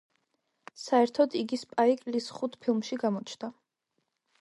საერთოდ, 0.83 1.37
იგი 1.43 1.61
სპაიკ 1.65 2.03
ლის 2.15 2.33
ხუთ 2.39 2.59
ფილმში 2.65 3.01
გამოჩნდა. 3.07 3.53